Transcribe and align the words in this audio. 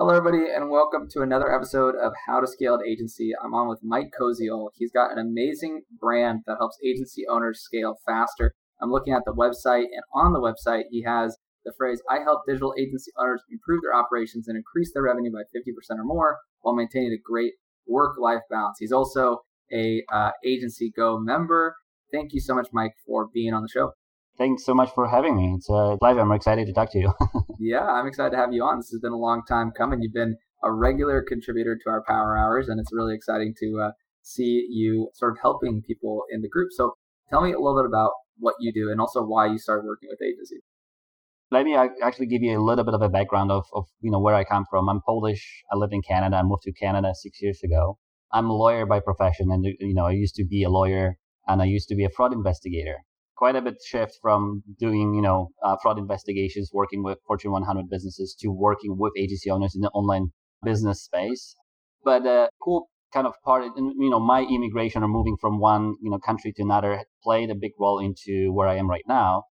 Hello, 0.00 0.16
everybody, 0.16 0.50
and 0.50 0.70
welcome 0.70 1.10
to 1.10 1.20
another 1.20 1.54
episode 1.54 1.94
of 1.94 2.14
How 2.26 2.40
to 2.40 2.46
Scale 2.46 2.76
an 2.76 2.86
Agency. 2.88 3.32
I'm 3.44 3.52
on 3.52 3.68
with 3.68 3.80
Mike 3.82 4.08
Koziol. 4.18 4.70
He's 4.72 4.90
got 4.90 5.12
an 5.12 5.18
amazing 5.18 5.82
brand 6.00 6.40
that 6.46 6.56
helps 6.58 6.78
agency 6.82 7.24
owners 7.28 7.60
scale 7.60 7.98
faster. 8.06 8.54
I'm 8.80 8.90
looking 8.90 9.12
at 9.12 9.26
the 9.26 9.34
website, 9.34 9.84
and 9.92 10.00
on 10.14 10.32
the 10.32 10.40
website, 10.40 10.84
he 10.90 11.02
has 11.02 11.36
the 11.66 11.74
phrase 11.76 12.00
I 12.08 12.20
help 12.20 12.46
digital 12.46 12.72
agency 12.78 13.10
owners 13.18 13.42
improve 13.52 13.82
their 13.82 13.94
operations 13.94 14.48
and 14.48 14.56
increase 14.56 14.90
their 14.94 15.02
revenue 15.02 15.30
by 15.30 15.42
50% 15.54 15.98
or 15.98 16.04
more 16.04 16.38
while 16.62 16.74
maintaining 16.74 17.12
a 17.12 17.20
great 17.22 17.52
work 17.86 18.16
life 18.18 18.40
balance. 18.48 18.78
He's 18.80 18.92
also 18.92 19.40
a 19.70 20.02
uh, 20.10 20.30
Agency 20.46 20.90
Go 20.96 21.18
member. 21.18 21.76
Thank 22.10 22.32
you 22.32 22.40
so 22.40 22.54
much, 22.54 22.68
Mike, 22.72 22.94
for 23.06 23.28
being 23.34 23.52
on 23.52 23.60
the 23.60 23.68
show. 23.68 23.92
Thanks 24.38 24.64
so 24.64 24.72
much 24.72 24.94
for 24.94 25.06
having 25.06 25.36
me. 25.36 25.52
It's 25.58 25.68
a 25.68 25.98
pleasure. 26.00 26.20
I'm 26.20 26.32
excited 26.32 26.66
to 26.68 26.72
talk 26.72 26.90
to 26.92 26.98
you. 26.98 27.12
yeah, 27.60 27.86
I'm 27.86 28.06
excited 28.06 28.30
to 28.30 28.36
have 28.38 28.52
you 28.52 28.64
on. 28.64 28.78
This 28.78 28.88
has 28.90 29.00
been 29.00 29.12
a 29.12 29.18
long 29.18 29.42
time 29.46 29.70
coming. 29.76 30.00
You've 30.02 30.14
been 30.14 30.36
a 30.62 30.72
regular 30.72 31.22
contributor 31.22 31.76
to 31.76 31.90
our 31.90 32.02
Power 32.06 32.36
Hours, 32.36 32.68
and 32.68 32.80
it's 32.80 32.92
really 32.92 33.14
exciting 33.14 33.54
to 33.60 33.80
uh, 33.84 33.90
see 34.22 34.66
you 34.70 35.10
sort 35.14 35.32
of 35.32 35.38
helping 35.42 35.82
people 35.86 36.22
in 36.30 36.40
the 36.40 36.48
group. 36.48 36.68
So 36.72 36.94
tell 37.28 37.42
me 37.42 37.52
a 37.52 37.58
little 37.58 37.80
bit 37.80 37.86
about 37.86 38.12
what 38.38 38.54
you 38.60 38.72
do 38.72 38.90
and 38.90 39.00
also 39.00 39.22
why 39.22 39.46
you 39.46 39.58
started 39.58 39.84
working 39.86 40.08
with 40.10 40.26
agencies. 40.26 40.62
Let 41.50 41.64
me 41.64 41.76
actually 41.76 42.26
give 42.26 42.42
you 42.42 42.58
a 42.58 42.62
little 42.62 42.84
bit 42.84 42.94
of 42.94 43.02
a 43.02 43.08
background 43.08 43.50
of, 43.50 43.64
of 43.74 43.86
you 44.00 44.10
know 44.10 44.20
where 44.20 44.34
I 44.34 44.44
come 44.44 44.64
from. 44.70 44.88
I'm 44.88 45.00
Polish. 45.04 45.62
I 45.70 45.76
lived 45.76 45.92
in 45.92 46.00
Canada. 46.00 46.36
I 46.36 46.42
moved 46.42 46.62
to 46.62 46.72
Canada 46.72 47.12
six 47.14 47.42
years 47.42 47.60
ago. 47.62 47.98
I'm 48.32 48.48
a 48.48 48.54
lawyer 48.54 48.86
by 48.86 49.00
profession, 49.00 49.50
and 49.50 49.64
you 49.64 49.94
know 49.94 50.06
I 50.06 50.12
used 50.12 50.36
to 50.36 50.44
be 50.44 50.62
a 50.62 50.70
lawyer 50.70 51.16
and 51.46 51.60
I 51.60 51.64
used 51.64 51.88
to 51.88 51.96
be 51.96 52.04
a 52.04 52.10
fraud 52.10 52.32
investigator 52.32 52.98
quite 53.40 53.56
a 53.56 53.62
bit 53.62 53.76
shift 53.82 54.18
from 54.20 54.62
doing, 54.78 55.14
you 55.14 55.22
know, 55.22 55.48
uh, 55.64 55.74
fraud 55.80 55.98
investigations, 55.98 56.68
working 56.74 57.02
with 57.02 57.16
Fortune 57.26 57.52
100 57.52 57.88
businesses 57.88 58.36
to 58.38 58.48
working 58.48 58.98
with 58.98 59.14
agency 59.16 59.48
owners 59.50 59.74
in 59.74 59.80
the 59.80 59.88
online 60.00 60.26
business 60.62 61.02
space. 61.02 61.56
But 62.04 62.26
uh, 62.26 62.48
cool 62.62 62.90
kind 63.14 63.26
of 63.26 63.32
part, 63.42 63.64
you 63.76 64.10
know, 64.10 64.20
my 64.20 64.42
immigration 64.42 65.02
or 65.02 65.08
moving 65.08 65.36
from 65.40 65.58
one, 65.58 65.94
you 66.02 66.10
know, 66.10 66.18
country 66.18 66.52
to 66.52 66.62
another 66.62 67.02
played 67.24 67.48
a 67.50 67.54
big 67.54 67.72
role 67.80 67.98
into 67.98 68.52
where 68.52 68.68
I 68.68 68.76
am 68.76 68.90
right 68.90 69.08
now. 69.08 69.44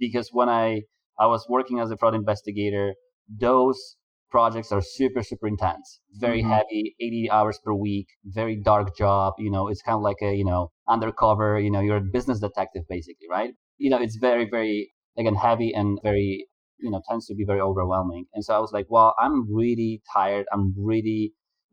Because 0.00 0.30
when 0.32 0.48
I, 0.48 0.80
I 1.20 1.26
was 1.26 1.44
working 1.46 1.80
as 1.80 1.90
a 1.90 1.98
fraud 1.98 2.14
investigator, 2.14 2.94
those 3.28 3.96
projects 4.34 4.72
are 4.72 4.82
super 4.82 5.22
super 5.22 5.46
intense. 5.54 6.00
Very 6.26 6.40
mm-hmm. 6.40 6.50
heavy 6.56 6.96
80 7.00 7.28
hours 7.30 7.60
per 7.64 7.72
week 7.72 8.08
very 8.40 8.56
dark 8.70 8.88
job 9.02 9.34
you 9.38 9.50
know 9.54 9.68
it's 9.68 9.82
kind 9.88 9.98
of 10.00 10.02
like 10.02 10.22
a 10.30 10.32
you 10.40 10.46
know 10.50 10.62
undercover 10.94 11.48
you 11.66 11.70
know 11.74 11.82
you're 11.86 12.02
a 12.06 12.08
business 12.16 12.40
detective 12.40 12.82
basically 12.88 13.28
right? 13.30 13.52
You 13.78 13.90
know 13.90 14.00
it's 14.06 14.16
very 14.16 14.46
very 14.56 14.92
again 15.16 15.36
heavy 15.46 15.70
and 15.72 16.00
very 16.02 16.46
you 16.80 16.90
know 16.90 17.00
tends 17.08 17.26
to 17.28 17.34
be 17.40 17.44
very 17.52 17.62
overwhelming. 17.70 18.24
And 18.34 18.44
so 18.44 18.50
i 18.58 18.60
was 18.66 18.72
like 18.72 18.86
well 18.96 19.14
i'm 19.24 19.36
really 19.62 20.02
tired. 20.12 20.46
I'm 20.52 20.74
really 20.92 21.22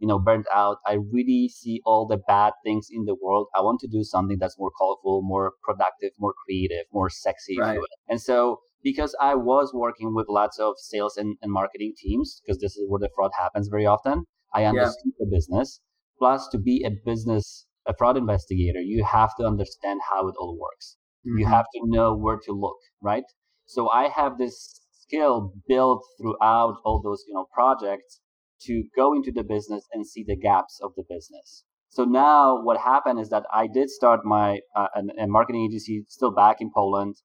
you 0.02 0.08
know 0.10 0.20
burnt 0.28 0.48
out. 0.64 0.78
I 0.92 0.94
really 1.18 1.44
see 1.60 1.76
all 1.84 2.04
the 2.14 2.20
bad 2.34 2.54
things 2.66 2.90
in 2.98 3.06
the 3.10 3.16
world. 3.24 3.48
I 3.58 3.62
want 3.68 3.80
to 3.86 3.90
do 3.98 4.04
something 4.04 4.38
that's 4.40 4.58
more 4.64 4.74
colorful 4.80 5.22
more 5.34 5.54
productive 5.68 6.12
more 6.26 6.36
creative 6.44 6.86
more 7.00 7.10
sexy 7.10 7.58
right. 7.60 7.80
and 8.10 8.22
so 8.30 8.38
because 8.84 9.16
I 9.20 9.36
was 9.36 9.72
working 9.74 10.14
with 10.16 10.28
lots 10.30 10.60
of 10.60 10.76
sales 10.78 11.18
and, 11.18 11.38
and 11.42 11.52
marketing 11.52 11.94
teams, 11.98 12.42
because 12.46 12.60
this 12.60 12.76
is 12.76 12.86
where 12.88 13.00
the 13.00 13.10
fraud 13.16 13.32
happens 13.38 13.68
very 13.70 13.86
often. 13.86 14.26
I 14.54 14.66
understood 14.66 15.14
yeah. 15.20 15.26
the 15.26 15.36
business. 15.36 15.80
Plus, 16.18 16.48
to 16.50 16.60
be 16.60 16.84
a 16.86 16.92
business, 17.06 17.66
a 17.88 17.94
fraud 17.98 18.18
investigator, 18.18 18.80
you 18.80 19.04
have 19.04 19.32
to 19.40 19.46
understand 19.46 20.02
how 20.12 20.28
it 20.28 20.36
all 20.40 20.58
works. 20.60 20.98
Mm-hmm. 21.28 21.40
You 21.40 21.46
have 21.48 21.66
to 21.74 21.82
know 21.86 22.16
where 22.16 22.40
to 22.46 22.52
look, 22.52 22.78
right? 23.02 23.24
So 23.66 23.90
I 23.90 24.10
have 24.10 24.38
this 24.38 24.82
skill 24.92 25.54
built 25.68 26.04
throughout 26.20 26.76
all 26.86 27.02
those, 27.04 27.24
you 27.28 27.34
know, 27.34 27.46
projects 27.54 28.20
to 28.64 28.84
go 28.96 29.14
into 29.14 29.32
the 29.32 29.44
business 29.44 29.84
and 29.94 30.06
see 30.06 30.24
the 30.28 30.38
gaps 30.38 30.80
of 30.84 30.92
the 30.96 31.04
business. 31.10 31.64
So 31.90 32.06
now 32.06 32.62
what 32.62 32.80
happened 32.80 33.20
is 33.20 33.30
that 33.30 33.44
I 33.52 33.68
did 33.68 33.90
start 33.90 34.22
my 34.24 34.60
uh, 34.76 34.88
a 35.20 35.28
marketing 35.28 35.66
agency 35.66 36.06
still 36.08 36.32
back 36.32 36.58
in 36.62 36.72
Poland 36.74 37.16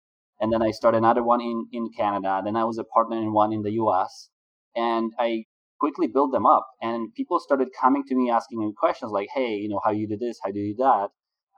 and 0.41 0.53
then 0.53 0.63
I 0.63 0.71
started 0.71 0.99
another 0.99 1.23
one 1.23 1.41
in 1.41 1.67
in 1.73 1.91
Canada. 1.97 2.43
Then 2.45 2.57
I 2.57 2.65
was 2.65 2.79
a 2.79 2.85
partner 2.85 3.17
in 3.17 3.33
one 3.33 3.53
in 3.53 3.63
the 3.63 3.73
U.S. 3.73 4.29
and 4.75 5.13
I 5.19 5.45
quickly 5.79 6.07
built 6.07 6.33
them 6.33 6.47
up. 6.47 6.67
And 6.81 7.15
people 7.15 7.39
started 7.39 7.69
coming 7.81 8.05
to 8.09 8.15
me 8.15 8.31
asking 8.31 8.59
me 8.61 8.73
questions 8.77 9.13
like, 9.13 9.29
"Hey, 9.35 9.55
you 9.57 9.69
know, 9.69 9.81
how 9.85 9.91
you 9.91 10.09
do 10.09 10.17
this? 10.17 10.39
How 10.43 10.51
do 10.51 10.59
you 10.59 10.75
do 10.75 10.83
that?" 10.83 11.09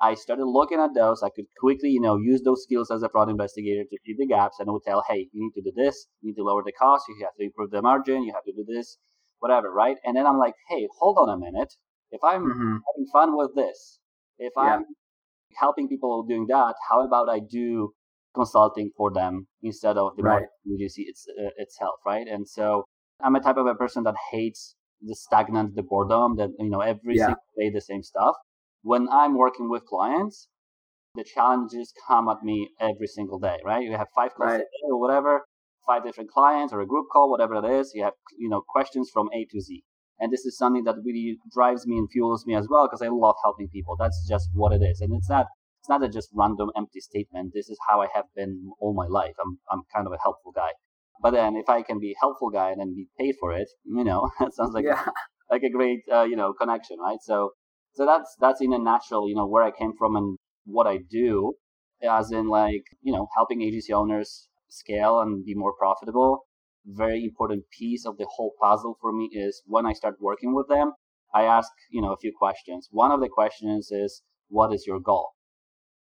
I 0.00 0.14
started 0.14 0.46
looking 0.46 0.78
at 0.78 0.94
those. 0.94 1.24
I 1.24 1.30
could 1.30 1.46
quickly, 1.58 1.90
you 1.90 2.00
know, 2.00 2.16
use 2.16 2.42
those 2.42 2.62
skills 2.62 2.90
as 2.90 3.02
a 3.02 3.08
fraud 3.08 3.28
investigator 3.28 3.82
to 3.82 3.98
see 4.04 4.14
the 4.16 4.26
gaps, 4.26 4.60
and 4.60 4.68
I 4.68 4.72
would 4.72 4.84
tell, 4.84 5.02
"Hey, 5.08 5.28
you 5.32 5.42
need 5.44 5.54
to 5.60 5.62
do 5.62 5.72
this. 5.74 6.06
You 6.20 6.28
need 6.28 6.36
to 6.36 6.44
lower 6.44 6.62
the 6.64 6.72
cost. 6.72 7.08
You 7.08 7.16
have 7.24 7.34
to 7.36 7.44
improve 7.44 7.70
the 7.70 7.82
margin. 7.82 8.22
You 8.22 8.32
have 8.32 8.44
to 8.44 8.52
do 8.52 8.64
this, 8.64 8.98
whatever." 9.40 9.72
Right? 9.72 9.96
And 10.04 10.16
then 10.16 10.26
I'm 10.26 10.38
like, 10.38 10.54
"Hey, 10.68 10.88
hold 10.98 11.18
on 11.18 11.28
a 11.28 11.38
minute. 11.38 11.74
If 12.10 12.22
I'm 12.24 12.44
mm-hmm. 12.44 12.76
having 12.86 13.06
fun 13.12 13.36
with 13.36 13.54
this, 13.54 13.98
if 14.38 14.52
yeah. 14.56 14.62
I'm 14.62 14.84
helping 15.56 15.88
people 15.88 16.22
doing 16.22 16.46
that, 16.46 16.74
how 16.88 17.04
about 17.04 17.28
I 17.28 17.40
do 17.40 17.92
consulting 18.38 18.90
for 18.96 19.12
them 19.12 19.46
instead 19.62 19.96
of 19.96 20.12
the 20.16 20.22
right. 20.22 20.46
agency 20.72 21.04
it's, 21.08 21.26
uh, 21.28 21.50
itself, 21.56 21.96
right? 22.06 22.26
And 22.26 22.48
so 22.48 22.84
I'm 23.22 23.34
a 23.34 23.40
type 23.40 23.56
of 23.56 23.66
a 23.66 23.74
person 23.74 24.04
that 24.04 24.14
hates 24.32 24.76
the 25.00 25.14
stagnant, 25.14 25.74
the 25.76 25.82
boredom, 25.82 26.36
that 26.36 26.50
you 26.58 26.70
know 26.70 26.80
every 26.80 27.16
yeah. 27.16 27.26
single 27.26 27.42
day 27.58 27.70
the 27.70 27.80
same 27.80 28.02
stuff. 28.02 28.34
When 28.82 29.08
I'm 29.10 29.36
working 29.36 29.68
with 29.68 29.84
clients, 29.86 30.48
the 31.14 31.24
challenges 31.24 31.92
come 32.06 32.28
at 32.28 32.42
me 32.42 32.70
every 32.80 33.06
single 33.06 33.38
day, 33.38 33.58
right? 33.64 33.82
You 33.82 33.96
have 33.96 34.08
five 34.14 34.34
calls 34.34 34.52
right. 34.52 34.64
or 34.84 35.00
whatever, 35.00 35.42
five 35.86 36.04
different 36.04 36.30
clients 36.30 36.72
or 36.72 36.80
a 36.80 36.86
group 36.86 37.06
call, 37.12 37.30
whatever 37.30 37.60
that 37.60 37.70
is. 37.70 37.92
You 37.94 38.04
have 38.04 38.14
you 38.38 38.48
know 38.48 38.62
questions 38.68 39.10
from 39.12 39.28
A 39.34 39.46
to 39.52 39.60
Z. 39.60 39.82
And 40.20 40.32
this 40.32 40.44
is 40.44 40.58
something 40.58 40.82
that 40.84 40.96
really 41.04 41.38
drives 41.52 41.86
me 41.86 41.96
and 41.96 42.08
fuels 42.10 42.44
me 42.44 42.56
as 42.56 42.66
well 42.68 42.86
because 42.86 43.02
I 43.02 43.08
love 43.08 43.36
helping 43.44 43.68
people. 43.68 43.96
That's 43.96 44.26
just 44.28 44.48
what 44.52 44.72
it 44.72 44.82
is. 44.82 45.00
And 45.00 45.14
it's 45.14 45.30
not 45.30 45.46
it's 45.80 45.88
not 45.88 46.02
a 46.02 46.08
just 46.08 46.30
random 46.34 46.70
empty 46.76 47.00
statement. 47.00 47.52
This 47.54 47.68
is 47.68 47.78
how 47.88 48.00
I 48.00 48.08
have 48.14 48.26
been 48.34 48.70
all 48.80 48.94
my 48.94 49.06
life. 49.06 49.34
I'm 49.42 49.58
I'm 49.70 49.82
kind 49.94 50.06
of 50.06 50.12
a 50.12 50.22
helpful 50.22 50.52
guy. 50.52 50.70
But 51.20 51.32
then 51.32 51.56
if 51.56 51.68
I 51.68 51.82
can 51.82 51.98
be 51.98 52.12
a 52.12 52.20
helpful 52.20 52.50
guy 52.50 52.70
and 52.70 52.80
then 52.80 52.94
be 52.94 53.08
paid 53.18 53.36
for 53.40 53.52
it, 53.52 53.68
you 53.84 54.04
know, 54.04 54.30
that 54.38 54.54
sounds 54.54 54.74
like 54.74 54.84
yeah. 54.84 55.06
like 55.50 55.62
a 55.62 55.70
great 55.70 56.00
uh, 56.12 56.24
you 56.24 56.36
know 56.36 56.52
connection, 56.52 56.98
right? 56.98 57.18
So 57.22 57.52
so 57.94 58.06
that's 58.06 58.36
that's 58.40 58.60
in 58.60 58.72
a 58.72 58.78
natural, 58.78 59.28
you 59.28 59.34
know, 59.34 59.46
where 59.46 59.62
I 59.62 59.70
came 59.70 59.92
from 59.98 60.16
and 60.16 60.36
what 60.64 60.86
I 60.86 60.98
do, 61.10 61.54
as 62.02 62.30
in 62.30 62.48
like 62.48 62.84
you 63.02 63.12
know 63.12 63.28
helping 63.36 63.62
agency 63.62 63.92
owners 63.92 64.48
scale 64.68 65.20
and 65.20 65.44
be 65.44 65.54
more 65.54 65.74
profitable. 65.78 66.44
Very 66.84 67.24
important 67.24 67.64
piece 67.78 68.06
of 68.06 68.16
the 68.16 68.26
whole 68.36 68.54
puzzle 68.60 68.96
for 69.00 69.12
me 69.12 69.28
is 69.32 69.62
when 69.66 69.86
I 69.86 69.92
start 69.92 70.16
working 70.20 70.54
with 70.54 70.68
them, 70.68 70.92
I 71.34 71.42
ask 71.42 71.70
you 71.90 72.02
know 72.02 72.12
a 72.12 72.18
few 72.18 72.32
questions. 72.36 72.88
One 72.90 73.12
of 73.12 73.20
the 73.20 73.28
questions 73.28 73.90
is, 73.90 74.22
what 74.48 74.72
is 74.72 74.86
your 74.86 75.00
goal? 75.00 75.32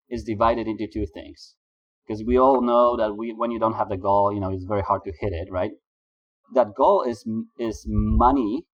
Is 0.10 0.24
divided 0.24 0.68
into 0.68 0.88
two 0.92 1.06
things. 1.14 1.56
Because 2.08 2.24
we 2.26 2.38
all 2.38 2.62
know 2.62 2.98
that 2.98 3.16
we, 3.18 3.34
when 3.34 3.52
you 3.52 3.60
don't 3.60 3.76
have 3.76 3.90
the 3.90 3.98
goal, 3.98 4.34
you 4.34 4.40
know, 4.40 4.52
it's 4.52 4.66
very 4.66 4.82
hard 4.82 5.02
to 5.06 5.14
hit 5.20 5.34
it, 5.34 5.48
right? 5.52 5.72
That 6.54 6.74
goal 6.76 7.04
is 7.04 7.26
is 7.60 7.86
money, 7.88 8.66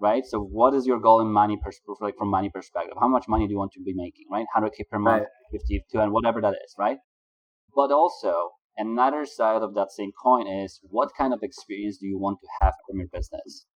right? 0.00 0.24
So 0.24 0.40
what 0.40 0.74
is 0.74 0.86
your 0.86 0.98
goal 1.00 1.20
in 1.20 1.28
money, 1.28 1.56
pers- 1.62 1.80
like 2.00 2.16
from 2.16 2.28
money 2.30 2.50
perspective? 2.50 2.96
How 3.00 3.08
much 3.08 3.28
money 3.28 3.46
do 3.46 3.52
you 3.52 3.58
want 3.58 3.72
to 3.72 3.82
be 3.82 3.92
making, 3.94 4.26
right? 4.30 4.46
100k 4.54 4.84
per 4.90 4.98
month, 4.98 5.24
right. 5.24 5.60
50, 5.60 5.84
200, 5.92 6.12
whatever 6.12 6.40
that 6.40 6.54
is, 6.64 6.74
right? 6.78 6.98
But 7.74 7.92
also 7.92 8.52
another 8.76 9.24
side 9.26 9.62
of 9.62 9.74
that 9.74 9.92
same 9.92 10.12
coin 10.12 10.46
is 10.48 10.80
what 10.82 11.10
kind 11.16 11.32
of 11.32 11.42
experience 11.42 11.98
do 11.98 12.06
you 12.06 12.18
want 12.18 12.40
to 12.40 12.48
have 12.60 12.74
from 12.86 12.98
your 12.98 13.08
business, 13.08 13.66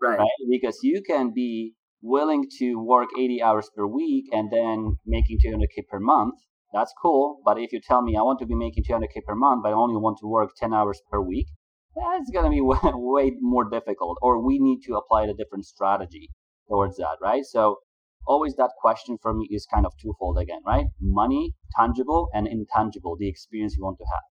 right? 0.00 0.18
right? 0.18 0.28
Because 0.50 0.78
you 0.82 1.02
can 1.02 1.32
be 1.34 1.74
willing 2.02 2.46
to 2.58 2.76
work 2.76 3.08
80 3.18 3.42
hours 3.42 3.70
per 3.74 3.86
week 3.86 4.26
and 4.32 4.50
then 4.50 4.98
making 5.06 5.38
200k 5.42 5.82
per 5.90 6.00
month 6.00 6.34
that's 6.72 6.92
cool. 7.00 7.40
But 7.44 7.58
if 7.58 7.72
you 7.72 7.80
tell 7.80 8.02
me 8.02 8.16
I 8.16 8.22
want 8.22 8.38
to 8.40 8.46
be 8.46 8.54
making 8.54 8.84
200k 8.84 9.24
per 9.26 9.34
month, 9.34 9.62
but 9.62 9.70
I 9.70 9.72
only 9.72 9.96
want 9.96 10.18
to 10.20 10.26
work 10.26 10.50
10 10.56 10.72
hours 10.74 11.00
per 11.10 11.20
week, 11.20 11.48
that's 11.96 12.30
going 12.30 12.44
to 12.44 12.50
be 12.50 12.60
way, 12.72 12.78
way 12.84 13.32
more 13.40 13.68
difficult. 13.68 14.18
Or 14.22 14.44
we 14.44 14.58
need 14.58 14.80
to 14.86 14.96
apply 14.96 15.24
a 15.24 15.34
different 15.34 15.66
strategy 15.66 16.30
towards 16.68 16.96
that, 16.96 17.16
right? 17.22 17.44
So 17.44 17.78
always 18.26 18.56
that 18.56 18.70
question 18.80 19.18
for 19.20 19.32
me 19.34 19.48
is 19.50 19.66
kind 19.72 19.86
of 19.86 19.92
twofold 20.00 20.38
again, 20.38 20.60
right? 20.66 20.86
Money, 21.00 21.54
tangible 21.78 22.28
and 22.34 22.46
intangible, 22.46 23.16
the 23.16 23.28
experience 23.28 23.76
you 23.76 23.84
want 23.84 23.98
to 23.98 24.04
have. 24.04 24.24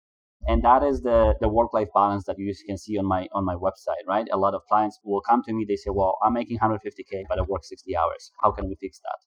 and 0.46 0.62
that 0.62 0.82
is 0.82 1.02
the 1.02 1.34
the 1.40 1.48
work 1.48 1.72
life 1.72 1.88
balance 1.94 2.24
that 2.24 2.38
you 2.38 2.52
can 2.66 2.76
see 2.76 2.98
on 2.98 3.06
my 3.06 3.26
on 3.32 3.44
my 3.44 3.54
website 3.54 4.04
right 4.06 4.26
a 4.32 4.36
lot 4.36 4.54
of 4.54 4.62
clients 4.68 4.98
will 5.04 5.20
come 5.28 5.42
to 5.42 5.52
me 5.52 5.64
they 5.68 5.76
say 5.76 5.90
well 5.90 6.18
i'm 6.22 6.32
making 6.34 6.58
150k 6.58 7.22
but 7.28 7.38
i 7.38 7.42
work 7.42 7.64
60 7.64 7.96
hours 7.96 8.30
how 8.42 8.50
can 8.50 8.68
we 8.68 8.76
fix 8.80 9.00
that 9.00 9.18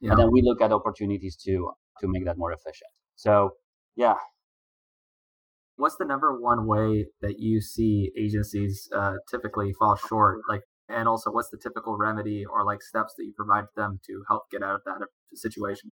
yeah. 0.00 0.10
and 0.10 0.20
then 0.20 0.30
we 0.30 0.42
look 0.42 0.60
at 0.60 0.72
opportunities 0.72 1.36
to 1.36 1.72
to 2.00 2.08
make 2.08 2.24
that 2.24 2.38
more 2.38 2.52
efficient 2.52 2.90
so 3.16 3.50
yeah 3.96 4.14
what's 5.76 5.96
the 5.96 6.04
number 6.04 6.38
one 6.40 6.66
way 6.66 7.06
that 7.20 7.38
you 7.38 7.60
see 7.60 8.10
agencies 8.18 8.88
uh, 8.94 9.14
typically 9.30 9.72
fall 9.72 9.96
short 9.96 10.40
like 10.48 10.62
and 10.88 11.08
also 11.08 11.30
what's 11.30 11.48
the 11.50 11.58
typical 11.58 11.96
remedy 11.96 12.44
or 12.44 12.64
like 12.64 12.82
steps 12.82 13.14
that 13.16 13.24
you 13.24 13.32
provide 13.36 13.64
them 13.76 13.98
to 14.06 14.22
help 14.28 14.42
get 14.50 14.62
out 14.62 14.74
of 14.74 14.80
that 14.84 15.06
situation 15.34 15.90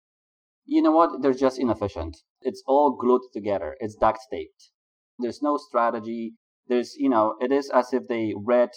you 0.72 0.84
know 0.84 0.92
what? 0.92 1.24
They're 1.24 1.34
just 1.34 1.58
inefficient. 1.58 2.18
It's 2.44 2.62
all 2.68 2.96
glued 2.96 3.24
together. 3.34 3.76
It's 3.80 3.96
duct 3.96 4.20
taped. 4.32 4.70
There's 5.18 5.42
no 5.42 5.58
strategy. 5.58 6.34
There's, 6.68 6.96
you 6.96 7.10
know, 7.10 7.36
it 7.42 7.52
is 7.52 7.72
as 7.74 7.92
if 7.92 8.08
they 8.08 8.36
read 8.38 8.70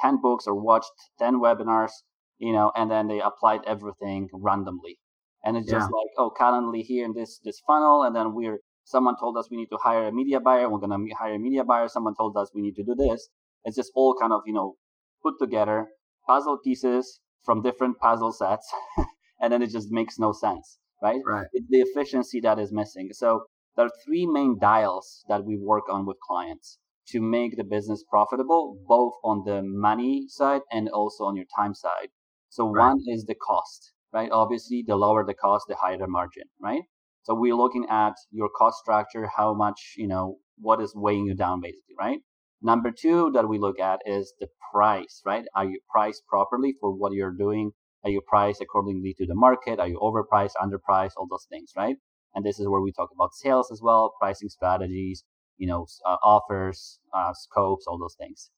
10 0.00 0.20
books 0.22 0.46
or 0.46 0.54
watched 0.54 0.92
10 1.18 1.40
webinars, 1.40 1.90
you 2.38 2.52
know, 2.52 2.70
and 2.76 2.88
then 2.88 3.08
they 3.08 3.20
applied 3.20 3.62
everything 3.66 4.28
randomly. 4.32 5.00
And 5.44 5.56
it's 5.56 5.70
just 5.70 5.88
yeah. 5.90 5.98
like, 5.98 6.10
oh, 6.18 6.30
currently 6.36 6.82
here 6.82 7.04
in 7.04 7.14
this, 7.14 7.40
this 7.44 7.60
funnel. 7.66 8.02
And 8.04 8.14
then 8.14 8.34
we're, 8.34 8.58
someone 8.84 9.16
told 9.18 9.36
us 9.36 9.48
we 9.50 9.56
need 9.56 9.70
to 9.70 9.78
hire 9.82 10.08
a 10.08 10.12
media 10.12 10.40
buyer. 10.40 10.68
We're 10.68 10.78
going 10.78 10.90
to 10.90 11.14
hire 11.18 11.34
a 11.34 11.38
media 11.38 11.64
buyer. 11.64 11.88
Someone 11.88 12.14
told 12.16 12.36
us 12.36 12.50
we 12.54 12.62
need 12.62 12.76
to 12.76 12.84
do 12.84 12.94
this. 12.94 13.28
It's 13.64 13.76
just 13.76 13.92
all 13.94 14.14
kind 14.20 14.32
of, 14.32 14.42
you 14.46 14.52
know, 14.52 14.76
put 15.22 15.34
together 15.40 15.86
puzzle 16.26 16.58
pieces 16.62 17.20
from 17.44 17.62
different 17.62 17.98
puzzle 17.98 18.32
sets. 18.32 18.70
and 19.40 19.52
then 19.52 19.62
it 19.62 19.70
just 19.70 19.90
makes 19.90 20.18
no 20.18 20.32
sense 20.32 20.78
right? 21.02 21.20
Right. 21.26 21.46
It's 21.52 21.68
the 21.68 21.80
efficiency 21.80 22.40
that 22.40 22.58
is 22.58 22.72
missing. 22.72 23.10
So 23.12 23.44
there 23.76 23.86
are 23.86 23.92
three 24.04 24.26
main 24.26 24.58
dials 24.60 25.24
that 25.28 25.44
we 25.44 25.56
work 25.56 25.84
on 25.90 26.06
with 26.06 26.16
clients 26.26 26.78
to 27.08 27.20
make 27.20 27.56
the 27.56 27.64
business 27.64 28.04
profitable, 28.08 28.78
both 28.86 29.14
on 29.24 29.42
the 29.44 29.62
money 29.62 30.26
side 30.28 30.62
and 30.70 30.88
also 30.90 31.24
on 31.24 31.36
your 31.36 31.46
time 31.56 31.74
side. 31.74 32.08
So 32.50 32.68
right. 32.68 32.88
one 32.88 33.00
is 33.08 33.24
the 33.24 33.34
cost, 33.34 33.92
right? 34.12 34.30
Obviously, 34.30 34.84
the 34.86 34.96
lower 34.96 35.24
the 35.24 35.34
cost, 35.34 35.66
the 35.68 35.76
higher 35.76 35.98
the 35.98 36.06
margin, 36.06 36.44
right? 36.60 36.82
So 37.22 37.34
we're 37.34 37.54
looking 37.54 37.86
at 37.90 38.14
your 38.30 38.48
cost 38.48 38.78
structure, 38.78 39.28
how 39.36 39.54
much, 39.54 39.94
you 39.96 40.08
know, 40.08 40.38
what 40.58 40.80
is 40.80 40.94
weighing 40.94 41.26
you 41.26 41.34
down 41.34 41.60
basically, 41.60 41.94
right? 41.98 42.20
Number 42.62 42.90
two 42.90 43.30
that 43.32 43.48
we 43.48 43.58
look 43.58 43.78
at 43.78 44.00
is 44.06 44.34
the 44.40 44.48
price, 44.72 45.22
right? 45.24 45.44
Are 45.54 45.64
you 45.64 45.80
priced 45.90 46.26
properly 46.26 46.74
for 46.80 46.90
what 46.94 47.12
you're 47.12 47.32
doing? 47.32 47.72
Are 48.04 48.10
you 48.10 48.20
priced 48.26 48.60
accordingly 48.60 49.14
to 49.18 49.26
the 49.26 49.34
market? 49.34 49.78
Are 49.78 49.88
you 49.88 49.98
overpriced, 49.98 50.52
underpriced, 50.60 51.12
all 51.16 51.26
those 51.30 51.46
things, 51.50 51.72
right? 51.76 51.96
And 52.34 52.44
this 52.44 52.58
is 52.58 52.68
where 52.68 52.80
we 52.80 52.92
talk 52.92 53.10
about 53.14 53.34
sales 53.34 53.70
as 53.70 53.80
well, 53.82 54.14
pricing 54.20 54.48
strategies, 54.48 55.24
you 55.58 55.66
know, 55.66 55.86
uh, 56.06 56.16
offers, 56.22 57.00
uh, 57.14 57.32
scopes, 57.34 57.86
all 57.86 57.98
those 57.98 58.16
things. 58.18 58.50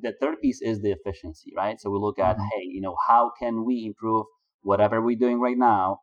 The 0.00 0.14
third 0.20 0.40
piece 0.40 0.60
is 0.62 0.80
the 0.80 0.92
efficiency, 0.92 1.52
right? 1.56 1.80
So 1.80 1.90
we 1.90 1.98
look 1.98 2.18
at, 2.18 2.36
mm-hmm. 2.36 2.44
hey, 2.44 2.62
you 2.64 2.80
know, 2.80 2.96
how 3.08 3.32
can 3.40 3.64
we 3.64 3.84
improve 3.86 4.26
whatever 4.62 5.00
we're 5.00 5.18
doing 5.18 5.40
right 5.40 5.58
now 5.58 6.00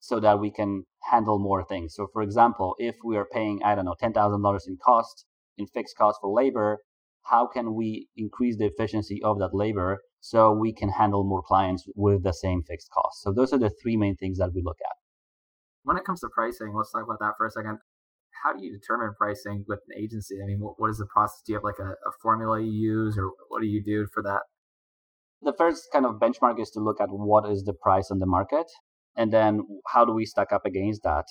so 0.00 0.20
that 0.20 0.38
we 0.38 0.50
can 0.50 0.84
handle 1.10 1.38
more 1.38 1.64
things. 1.64 1.94
So, 1.94 2.06
for 2.12 2.22
example, 2.22 2.74
if 2.78 2.96
we 3.04 3.16
are 3.16 3.26
paying, 3.30 3.60
I 3.64 3.74
don't 3.74 3.84
know, 3.84 3.96
$10,000 4.00 4.60
in 4.66 4.76
cost, 4.84 5.24
in 5.56 5.66
fixed 5.66 5.96
cost 5.96 6.18
for 6.20 6.32
labor, 6.32 6.78
how 7.24 7.46
can 7.46 7.74
we 7.74 8.08
increase 8.16 8.56
the 8.56 8.66
efficiency 8.66 9.20
of 9.22 9.38
that 9.38 9.54
labor 9.54 9.98
so 10.20 10.52
we 10.52 10.72
can 10.72 10.88
handle 10.88 11.22
more 11.24 11.42
clients 11.42 11.84
with 11.94 12.24
the 12.24 12.32
same 12.32 12.62
fixed 12.62 12.90
cost. 12.90 13.22
So 13.22 13.32
those 13.32 13.52
are 13.52 13.58
the 13.58 13.70
three 13.80 13.96
main 13.96 14.16
things 14.16 14.38
that 14.38 14.50
we 14.52 14.62
look 14.62 14.78
at. 14.84 14.96
When 15.84 15.96
it 15.96 16.04
comes 16.04 16.20
to 16.20 16.28
pricing, 16.34 16.74
let's 16.74 16.90
talk 16.90 17.04
about 17.04 17.20
that 17.20 17.34
for 17.38 17.46
a 17.46 17.50
second. 17.50 17.78
How 18.42 18.52
do 18.52 18.64
you 18.64 18.72
determine 18.72 19.14
pricing 19.16 19.64
with 19.68 19.78
an 19.88 20.02
agency? 20.02 20.36
I 20.42 20.46
mean, 20.46 20.58
what, 20.58 20.74
what 20.78 20.90
is 20.90 20.98
the 20.98 21.06
process? 21.06 21.42
Do 21.46 21.52
you 21.52 21.56
have 21.58 21.64
like 21.64 21.78
a, 21.78 21.90
a 21.90 22.12
formula 22.20 22.60
you 22.60 22.72
use, 22.72 23.16
or 23.16 23.30
what 23.48 23.60
do 23.60 23.68
you 23.68 23.82
do 23.82 24.08
for 24.12 24.22
that? 24.24 24.40
The 25.42 25.52
first 25.52 25.88
kind 25.92 26.06
of 26.06 26.14
benchmark 26.14 26.58
is 26.58 26.70
to 26.70 26.80
look 26.80 26.98
at 26.98 27.10
what 27.10 27.48
is 27.50 27.64
the 27.64 27.74
price 27.74 28.10
on 28.10 28.20
the 28.20 28.26
market, 28.26 28.66
and 29.16 29.30
then 29.30 29.60
how 29.88 30.04
do 30.06 30.12
we 30.14 30.24
stack 30.24 30.50
up 30.50 30.64
against 30.64 31.02
that. 31.02 31.26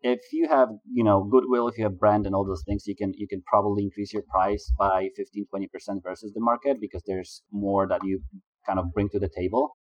If 0.00 0.20
you 0.32 0.48
have 0.48 0.70
you 0.90 1.04
know 1.04 1.24
goodwill 1.24 1.68
if 1.68 1.76
you 1.76 1.84
have 1.84 1.98
brand 1.98 2.24
and 2.24 2.34
all 2.34 2.46
those 2.46 2.62
things 2.64 2.86
you 2.86 2.96
can 2.96 3.12
you 3.16 3.28
can 3.28 3.42
probably 3.42 3.82
increase 3.82 4.14
your 4.14 4.22
price 4.22 4.72
by 4.78 5.10
15 5.14 5.46
20% 5.54 6.02
versus 6.02 6.32
the 6.32 6.40
market 6.40 6.80
because 6.80 7.02
there's 7.06 7.42
more 7.52 7.86
that 7.86 8.02
you 8.02 8.22
kind 8.64 8.78
of 8.78 8.92
bring 8.94 9.10
to 9.10 9.18
the 9.18 9.28
table. 9.28 9.76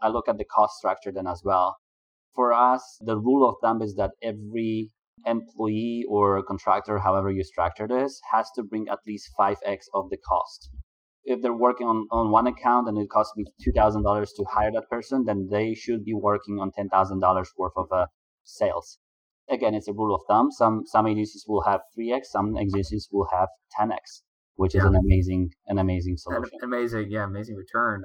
I 0.00 0.08
look 0.08 0.26
at 0.26 0.38
the 0.38 0.44
cost 0.44 0.78
structure 0.78 1.12
then 1.12 1.26
as 1.26 1.42
well. 1.44 1.76
For 2.34 2.52
us 2.52 2.98
the 3.02 3.18
rule 3.18 3.46
of 3.46 3.56
thumb 3.62 3.82
is 3.82 3.94
that 3.96 4.12
every 4.22 4.90
employee 5.26 6.06
or 6.08 6.42
contractor 6.42 6.98
however 7.00 7.30
you 7.30 7.44
structure 7.44 7.86
this 7.86 8.20
has 8.32 8.50
to 8.54 8.62
bring 8.62 8.88
at 8.88 9.00
least 9.06 9.30
5x 9.38 9.80
of 9.92 10.08
the 10.08 10.16
cost 10.16 10.70
if 11.30 11.40
they're 11.42 11.62
working 11.68 11.86
on, 11.86 12.06
on 12.10 12.30
one 12.30 12.46
account 12.46 12.88
and 12.88 12.98
it 12.98 13.08
costs 13.08 13.34
me 13.36 13.44
$2000 13.66 14.28
to 14.36 14.44
hire 14.52 14.72
that 14.72 14.88
person 14.90 15.24
then 15.24 15.48
they 15.50 15.74
should 15.74 16.04
be 16.04 16.14
working 16.14 16.58
on 16.58 16.70
$10000 16.78 17.46
worth 17.58 17.72
of 17.76 17.86
uh, 17.92 18.06
sales 18.44 18.98
again, 19.50 19.74
it's 19.74 19.88
a 19.88 19.92
rule 19.92 20.14
of 20.14 20.22
thumb. 20.28 20.50
Some 20.50 20.84
some 20.86 21.06
agencies 21.06 21.44
will 21.46 21.62
have 21.62 21.80
3x, 21.98 22.26
some 22.26 22.56
agencies 22.56 23.08
will 23.12 23.28
have 23.32 23.48
10x, 23.78 24.22
which 24.54 24.74
yeah. 24.74 24.80
is 24.80 24.86
an 24.86 24.96
amazing 24.96 25.50
an 25.66 25.78
amazing 25.78 26.16
solution. 26.16 26.58
An 26.60 26.64
amazing, 26.64 27.10
yeah, 27.10 27.24
amazing 27.24 27.56
return. 27.56 28.04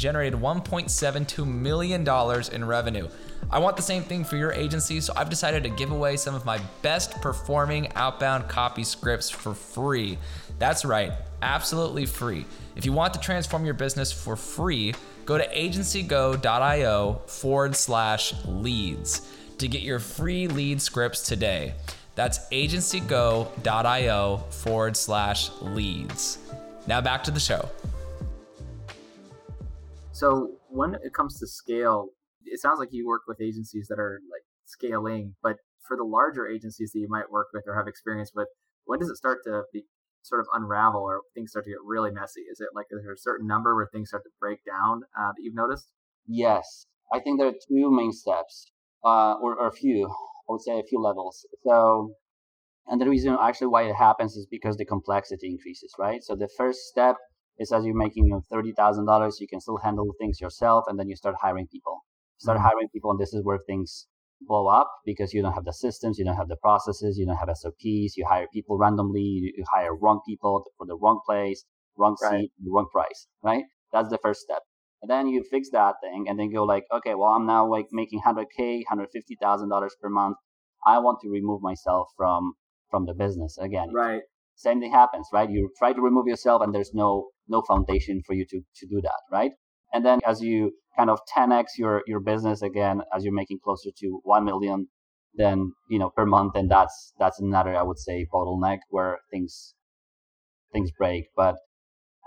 generated 0.01 0.39
$1.72 0.39 1.47
million 1.47 2.05
in 2.51 2.65
revenue. 2.65 3.07
I 3.51 3.59
want 3.59 3.77
the 3.77 3.83
same 3.83 4.01
thing 4.01 4.23
for 4.23 4.35
your 4.35 4.51
agency, 4.51 4.99
so 4.99 5.13
I've 5.15 5.29
decided 5.29 5.61
to 5.63 5.69
give 5.69 5.91
away 5.91 6.17
some 6.17 6.33
of 6.33 6.43
my 6.43 6.59
best 6.81 7.21
performing 7.21 7.93
outbound 7.93 8.47
copy 8.47 8.83
scripts 8.83 9.29
for 9.29 9.53
free. 9.53 10.17
That's 10.57 10.83
right, 10.83 11.11
absolutely 11.43 12.07
free. 12.07 12.45
If 12.75 12.85
you 12.85 12.93
want 12.93 13.13
to 13.13 13.19
transform 13.19 13.63
your 13.63 13.75
business 13.75 14.11
for 14.11 14.35
free, 14.35 14.95
go 15.25 15.37
to 15.37 15.47
agencygo.io 15.47 17.21
forward 17.27 17.75
slash 17.75 18.33
leads 18.45 19.29
to 19.59 19.67
get 19.67 19.81
your 19.81 19.99
free 19.99 20.47
lead 20.47 20.81
scripts 20.81 21.21
today. 21.21 21.75
That's 22.15 22.39
agencygo.io 22.49 24.37
forward 24.49 24.97
slash 24.97 25.51
leads. 25.61 26.39
Now 26.87 27.01
back 27.01 27.23
to 27.25 27.31
the 27.31 27.39
show. 27.39 27.69
So 30.11 30.57
when 30.69 30.95
it 30.95 31.13
comes 31.13 31.39
to 31.39 31.47
scale, 31.47 32.09
it 32.45 32.59
sounds 32.59 32.79
like 32.79 32.89
you 32.91 33.07
work 33.07 33.21
with 33.27 33.41
agencies 33.41 33.87
that 33.87 33.99
are 33.99 34.19
like 34.31 34.43
scaling, 34.65 35.35
but 35.41 35.57
for 35.87 35.97
the 35.97 36.03
larger 36.03 36.47
agencies 36.47 36.91
that 36.91 36.99
you 36.99 37.07
might 37.09 37.31
work 37.31 37.47
with 37.53 37.63
or 37.67 37.75
have 37.75 37.87
experience 37.87 38.31
with, 38.35 38.47
when 38.85 38.99
does 38.99 39.09
it 39.09 39.17
start 39.17 39.39
to 39.45 39.63
be 39.73 39.83
sort 40.23 40.41
of 40.41 40.47
unravel 40.53 41.01
or 41.01 41.21
things 41.33 41.51
start 41.51 41.65
to 41.65 41.71
get 41.71 41.79
really 41.85 42.11
messy? 42.11 42.41
Is 42.41 42.59
it 42.59 42.69
like 42.75 42.87
is 42.91 43.03
there 43.03 43.13
a 43.13 43.17
certain 43.17 43.47
number 43.47 43.75
where 43.75 43.87
things 43.91 44.09
start 44.09 44.23
to 44.23 44.29
break 44.39 44.59
down 44.65 45.03
uh, 45.17 45.31
that 45.35 45.41
you've 45.41 45.55
noticed? 45.55 45.87
Yes, 46.27 46.85
I 47.13 47.19
think 47.19 47.39
there 47.39 47.47
are 47.47 47.53
two 47.67 47.91
main 47.91 48.11
steps, 48.11 48.71
uh, 49.03 49.33
or, 49.41 49.55
or 49.55 49.67
a 49.67 49.73
few. 49.73 50.07
I 50.07 50.51
would 50.53 50.61
say 50.61 50.79
a 50.79 50.83
few 50.83 50.99
levels. 50.99 51.45
So, 51.63 52.13
and 52.87 52.99
the 52.99 53.09
reason 53.09 53.37
actually 53.41 53.67
why 53.67 53.83
it 53.83 53.95
happens 53.95 54.35
is 54.35 54.47
because 54.49 54.77
the 54.77 54.85
complexity 54.85 55.49
increases, 55.49 55.93
right? 55.97 56.23
So 56.23 56.35
the 56.35 56.49
first 56.57 56.79
step 56.81 57.15
is 57.59 57.71
as 57.71 57.85
you're 57.85 57.95
making 57.95 58.25
you 58.25 58.33
know, 58.33 58.41
thirty 58.49 58.73
thousand 58.73 59.05
dollars, 59.05 59.39
you 59.39 59.47
can 59.47 59.59
still 59.59 59.77
handle 59.77 60.07
things 60.19 60.41
yourself, 60.41 60.85
and 60.87 60.99
then 60.99 61.07
you 61.09 61.15
start 61.15 61.35
hiring 61.41 61.67
people. 61.67 62.01
Start 62.37 62.57
mm-hmm. 62.57 62.65
hiring 62.65 62.89
people, 62.89 63.11
and 63.11 63.19
this 63.19 63.33
is 63.33 63.43
where 63.43 63.59
things 63.67 64.07
blow 64.47 64.67
up 64.67 64.89
because 65.05 65.33
you 65.33 65.41
don't 65.41 65.53
have 65.53 65.65
the 65.65 65.73
systems, 65.73 66.17
you 66.17 66.25
don't 66.25 66.35
have 66.35 66.47
the 66.47 66.55
processes, 66.57 67.17
you 67.17 67.25
don't 67.25 67.37
have 67.37 67.49
SOPs. 67.55 68.17
You 68.17 68.25
hire 68.27 68.47
people 68.53 68.77
randomly, 68.77 69.53
you 69.55 69.63
hire 69.71 69.95
wrong 69.95 70.21
people 70.27 70.65
for 70.77 70.85
the 70.87 70.97
wrong 70.97 71.21
place, 71.25 71.63
wrong 71.97 72.15
seat, 72.17 72.27
right. 72.29 72.49
wrong 72.67 72.87
price, 72.91 73.27
right? 73.43 73.63
That's 73.93 74.09
the 74.09 74.17
first 74.17 74.41
step. 74.41 74.61
And 75.01 75.09
then 75.09 75.27
you 75.27 75.43
fix 75.49 75.69
that 75.71 75.95
thing 76.01 76.25
and 76.27 76.39
then 76.39 76.51
go 76.51 76.63
like, 76.63 76.83
okay, 76.91 77.15
well, 77.15 77.29
I'm 77.29 77.45
now 77.45 77.67
like 77.67 77.87
making 77.91 78.21
100K, 78.25 78.83
$150,000 78.91 79.89
per 80.01 80.09
month. 80.09 80.37
I 80.85 80.99
want 80.99 81.19
to 81.23 81.29
remove 81.29 81.61
myself 81.61 82.09
from, 82.15 82.53
from 82.89 83.05
the 83.05 83.13
business 83.13 83.57
again. 83.57 83.89
Right. 83.93 84.21
Same 84.55 84.79
thing 84.79 84.91
happens, 84.91 85.27
right? 85.33 85.49
You 85.49 85.71
try 85.77 85.93
to 85.93 86.01
remove 86.01 86.27
yourself 86.27 86.61
and 86.61 86.73
there's 86.73 86.91
no, 86.93 87.29
no 87.51 87.61
foundation 87.61 88.23
for 88.25 88.33
you 88.33 88.45
to, 88.45 88.61
to 88.77 88.87
do 88.87 89.01
that, 89.01 89.21
right? 89.31 89.51
And 89.93 90.05
then 90.05 90.19
as 90.25 90.41
you 90.41 90.71
kind 90.97 91.09
of 91.09 91.19
10x 91.35 91.65
your, 91.77 92.01
your 92.07 92.19
business 92.19 92.61
again, 92.61 93.01
as 93.15 93.23
you're 93.23 93.33
making 93.33 93.59
closer 93.63 93.91
to 93.99 94.19
1 94.23 94.45
million 94.45 94.87
then 95.33 95.73
you 95.89 95.99
know 95.99 96.09
per 96.09 96.25
month, 96.25 96.55
and 96.55 96.69
that's 96.69 97.13
that's 97.19 97.39
another 97.39 97.75
I 97.75 97.83
would 97.83 97.99
say 97.99 98.27
bottleneck 98.33 98.79
where 98.89 99.19
things 99.29 99.73
things 100.73 100.91
break. 100.91 101.25
But 101.35 101.55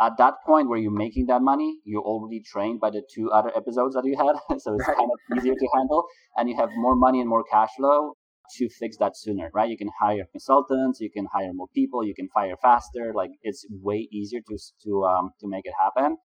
at 0.01 0.17
that 0.19 0.35
point 0.47 0.69
where 0.69 0.79
you're 0.79 0.91
making 0.91 1.27
that 1.27 1.43
money, 1.43 1.79
you're 1.85 2.03
already 2.03 2.41
trained 2.41 2.81
by 2.81 2.91
the 2.91 3.03
two 3.15 3.31
other 3.31 3.53
episodes 3.57 3.95
that 3.95 4.05
you 4.05 4.17
had, 4.17 4.37
so 4.59 4.75
it's 4.75 4.87
kind 4.87 5.11
of 5.13 5.39
easier 5.39 5.55
to 5.55 5.69
handle, 5.75 6.05
and 6.37 6.49
you 6.49 6.57
have 6.57 6.71
more 6.77 6.97
money 6.97 7.21
and 7.21 7.29
more 7.29 7.45
cash 7.45 7.71
flow 7.77 8.15
to 8.59 8.69
fix 8.69 8.97
that 8.99 9.17
sooner, 9.17 9.51
right? 9.55 9.69
You 9.69 9.79
can 9.79 9.91
hire 10.01 10.25
consultants, 10.31 11.01
you 11.01 11.11
can 11.11 11.27
hire 11.33 11.53
more 11.53 11.69
people, 11.75 12.05
you 12.05 12.15
can 12.15 12.29
fire 12.29 12.57
faster. 12.61 13.13
Like 13.15 13.31
it's 13.43 13.67
way 13.71 14.09
easier 14.13 14.41
to 14.49 14.59
to 14.85 15.05
um 15.05 15.31
to 15.41 15.49
make 15.49 15.65
it 15.67 15.75
happen, 15.83 16.17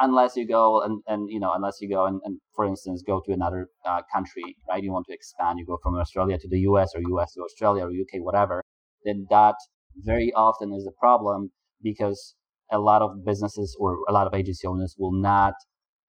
unless 0.00 0.36
you 0.36 0.46
go 0.46 0.82
and 0.82 1.02
and 1.06 1.28
you 1.30 1.40
know 1.40 1.52
unless 1.54 1.80
you 1.80 1.88
go 1.88 2.06
and, 2.06 2.20
and 2.24 2.38
for 2.54 2.66
instance 2.66 3.02
go 3.06 3.22
to 3.26 3.32
another 3.32 3.68
uh, 3.86 4.02
country, 4.12 4.56
right? 4.68 4.82
You 4.82 4.92
want 4.92 5.06
to 5.08 5.14
expand, 5.14 5.58
you 5.58 5.66
go 5.66 5.78
from 5.82 5.94
Australia 5.94 6.38
to 6.38 6.48
the 6.48 6.60
U.S. 6.70 6.90
or 6.94 7.00
U.S. 7.08 7.34
to 7.34 7.42
Australia 7.42 7.84
or 7.84 7.90
U.K. 7.92 8.20
whatever. 8.20 8.62
Then 9.04 9.26
that 9.30 9.56
very 9.96 10.32
often 10.34 10.72
is 10.72 10.86
a 10.86 10.98
problem 11.00 11.50
because 11.82 12.34
a 12.70 12.78
lot 12.78 13.02
of 13.02 13.24
businesses 13.24 13.76
or 13.78 13.98
a 14.08 14.12
lot 14.12 14.26
of 14.26 14.34
agency 14.34 14.66
owners 14.66 14.94
will 14.98 15.12
not 15.12 15.54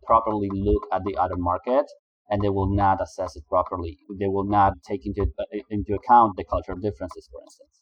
properly 0.06 0.50
look 0.52 0.84
at 0.92 1.04
the 1.06 1.16
other 1.18 1.38
market 1.38 1.86
and 2.30 2.42
they 2.42 2.50
will 2.50 2.74
not 2.74 3.02
assess 3.02 3.36
it 3.36 3.44
properly. 3.48 4.00
They 4.20 4.28
will 4.28 4.46
not 4.46 4.74
take 4.88 5.06
into 5.06 5.24
uh, 5.38 5.44
into 5.70 5.94
account 5.94 6.38
the 6.38 6.44
cultural 6.44 6.78
differences, 6.78 7.28
for 7.32 7.42
instance. 7.42 7.82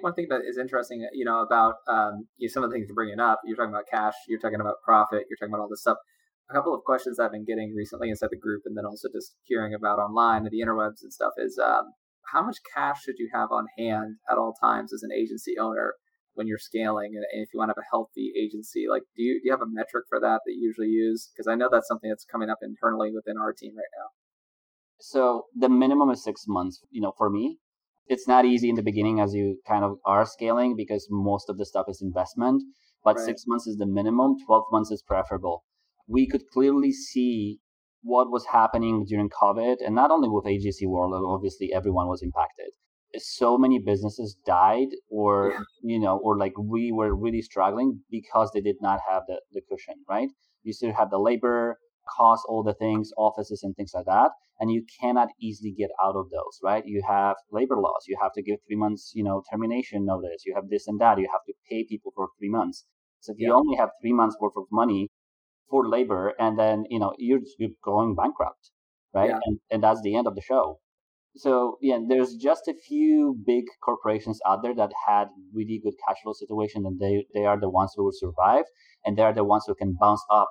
One 0.00 0.14
thing 0.14 0.28
that 0.30 0.40
is 0.48 0.56
interesting, 0.56 1.06
you 1.12 1.24
know, 1.24 1.42
about 1.42 1.74
um, 1.88 2.28
you 2.38 2.48
know, 2.48 2.52
some 2.52 2.64
of 2.64 2.70
the 2.70 2.74
things 2.74 2.86
you're 2.88 2.94
bringing 2.94 3.20
up. 3.20 3.40
You're 3.44 3.56
talking 3.56 3.74
about 3.74 3.84
cash. 3.90 4.14
You're 4.28 4.40
talking 4.40 4.60
about 4.60 4.76
profit. 4.84 5.24
You're 5.28 5.36
talking 5.36 5.52
about 5.52 5.62
all 5.62 5.68
this 5.68 5.82
stuff. 5.82 5.98
A 6.50 6.54
couple 6.54 6.74
of 6.74 6.82
questions 6.84 7.20
I've 7.20 7.32
been 7.32 7.44
getting 7.44 7.74
recently 7.76 8.10
inside 8.10 8.30
the 8.30 8.38
group, 8.38 8.62
and 8.64 8.76
then 8.76 8.84
also 8.84 9.08
just 9.12 9.36
hearing 9.44 9.74
about 9.74 9.98
online 9.98 10.42
and 10.46 10.50
the 10.50 10.64
interwebs 10.64 11.02
and 11.02 11.12
stuff 11.12 11.32
is 11.38 11.60
um, 11.62 11.92
how 12.32 12.42
much 12.42 12.58
cash 12.74 13.02
should 13.02 13.18
you 13.18 13.28
have 13.32 13.50
on 13.52 13.66
hand 13.78 14.16
at 14.30 14.38
all 14.38 14.54
times 14.60 14.92
as 14.92 15.02
an 15.02 15.10
agency 15.12 15.58
owner 15.58 15.94
when 16.34 16.46
you're 16.46 16.58
scaling 16.58 17.12
and, 17.14 17.24
if 17.32 17.48
you 17.52 17.58
want 17.58 17.68
to 17.68 17.74
have 17.76 17.82
a 17.82 17.90
healthy 17.90 18.32
agency 18.38 18.86
like 18.88 19.02
do 19.16 19.22
you, 19.22 19.40
do 19.40 19.42
you 19.44 19.52
have 19.52 19.62
a 19.62 19.70
metric 19.70 20.04
for 20.08 20.20
that 20.20 20.40
that 20.44 20.52
you 20.52 20.62
usually 20.68 20.88
use? 20.88 21.30
Because 21.32 21.48
i 21.48 21.54
know 21.54 21.68
that's 21.70 21.88
something 21.88 22.10
that's 22.10 22.24
coming 22.24 22.50
up 22.50 22.58
internally 22.62 23.10
within 23.14 23.36
our 23.38 23.52
team 23.52 23.72
right 23.76 23.94
now. 23.98 24.08
So 25.00 25.46
the 25.56 25.68
minimum 25.68 26.10
is 26.10 26.22
six 26.22 26.44
months 26.46 26.82
you 26.90 27.00
know 27.00 27.12
for 27.16 27.30
me. 27.30 27.58
It's 28.06 28.26
not 28.26 28.44
easy 28.44 28.68
in 28.68 28.74
the 28.74 28.82
beginning 28.82 29.20
as 29.20 29.34
you 29.34 29.58
kind 29.66 29.84
of 29.84 29.98
are 30.04 30.26
scaling 30.26 30.74
because 30.76 31.06
most 31.10 31.48
of 31.48 31.58
the 31.58 31.66
stuff 31.66 31.86
is 31.88 32.02
investment 32.02 32.62
but 33.04 33.16
right. 33.16 33.24
six 33.24 33.44
months 33.46 33.66
is 33.66 33.76
the 33.76 33.86
minimum 33.86 34.36
12 34.46 34.64
months 34.72 34.90
is 34.90 35.02
preferable. 35.02 35.64
We 36.06 36.26
could 36.28 36.42
clearly 36.52 36.92
see 36.92 37.60
what 38.02 38.30
was 38.30 38.46
happening 38.46 39.04
during 39.06 39.28
covid 39.28 39.76
and 39.84 39.94
not 39.94 40.10
only 40.10 40.28
with 40.28 40.46
agency 40.46 40.86
world 40.86 41.12
obviously 41.26 41.72
everyone 41.72 42.08
was 42.08 42.22
impacted 42.22 42.69
so 43.18 43.58
many 43.58 43.78
businesses 43.78 44.36
died 44.46 44.88
or 45.10 45.52
yeah. 45.52 45.60
you 45.82 45.98
know 45.98 46.18
or 46.18 46.38
like 46.38 46.52
we 46.58 46.92
were 46.92 47.14
really 47.14 47.42
struggling 47.42 48.00
because 48.10 48.50
they 48.52 48.60
did 48.60 48.76
not 48.80 49.00
have 49.08 49.22
the, 49.26 49.40
the 49.52 49.60
cushion 49.68 49.96
right 50.08 50.28
you 50.62 50.72
still 50.72 50.92
have 50.92 51.10
the 51.10 51.18
labor 51.18 51.78
cost 52.16 52.44
all 52.48 52.62
the 52.62 52.74
things 52.74 53.10
offices 53.16 53.62
and 53.62 53.74
things 53.76 53.92
like 53.94 54.06
that 54.06 54.30
and 54.58 54.70
you 54.70 54.84
cannot 55.00 55.28
easily 55.40 55.74
get 55.76 55.90
out 56.02 56.16
of 56.16 56.30
those 56.30 56.58
right 56.62 56.84
you 56.86 57.02
have 57.06 57.36
labor 57.50 57.76
laws 57.76 58.04
you 58.06 58.16
have 58.20 58.32
to 58.32 58.42
give 58.42 58.58
three 58.66 58.76
months 58.76 59.12
you 59.14 59.24
know 59.24 59.42
termination 59.50 60.04
notice 60.04 60.42
you 60.46 60.54
have 60.54 60.68
this 60.70 60.86
and 60.86 61.00
that 61.00 61.18
you 61.18 61.28
have 61.30 61.44
to 61.46 61.52
pay 61.68 61.84
people 61.88 62.12
for 62.14 62.28
three 62.38 62.50
months 62.50 62.84
so 63.20 63.32
if 63.32 63.38
yeah. 63.38 63.48
you 63.48 63.54
only 63.54 63.76
have 63.76 63.90
three 64.00 64.12
months 64.12 64.36
worth 64.40 64.56
of 64.56 64.64
money 64.70 65.08
for 65.68 65.88
labor 65.88 66.34
and 66.38 66.58
then 66.58 66.84
you 66.88 66.98
know 66.98 67.12
you're, 67.18 67.40
you're 67.58 67.70
going 67.84 68.14
bankrupt 68.14 68.70
right 69.14 69.30
yeah. 69.30 69.38
and, 69.44 69.58
and 69.70 69.82
that's 69.82 70.00
the 70.02 70.14
end 70.14 70.26
of 70.26 70.34
the 70.34 70.42
show 70.42 70.78
so 71.36 71.78
yeah, 71.80 71.98
there's 72.08 72.34
just 72.34 72.68
a 72.68 72.74
few 72.74 73.36
big 73.46 73.64
corporations 73.84 74.40
out 74.46 74.62
there 74.62 74.74
that 74.74 74.90
had 75.06 75.28
really 75.54 75.80
good 75.82 75.94
cash 76.06 76.16
flow 76.22 76.32
situation, 76.32 76.84
and 76.86 76.98
they 76.98 77.26
they 77.34 77.46
are 77.46 77.58
the 77.58 77.70
ones 77.70 77.92
who 77.94 78.04
will 78.04 78.12
survive, 78.12 78.64
and 79.04 79.16
they 79.16 79.22
are 79.22 79.32
the 79.32 79.44
ones 79.44 79.64
who 79.66 79.74
can 79.74 79.96
bounce 80.00 80.24
up 80.30 80.48